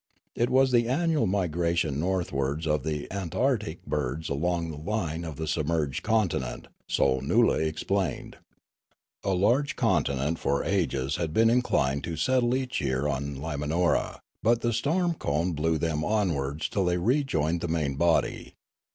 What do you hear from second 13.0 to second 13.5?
on